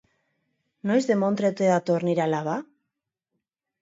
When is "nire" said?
2.11-2.25